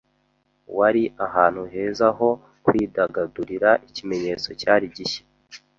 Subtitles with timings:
[0.77, 2.29] Wari ahantu heza ho
[2.65, 3.69] kwidagadurira.
[3.87, 5.23] Ikimenyetso cyari gishya;